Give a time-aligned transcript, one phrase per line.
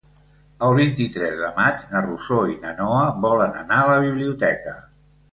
[0.67, 4.75] El vint-i-tres de maig na Rosó i na Noa volen anar a la biblioteca.